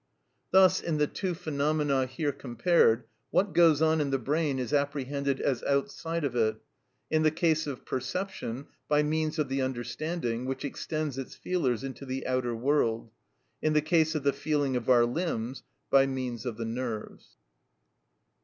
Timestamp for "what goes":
3.29-3.83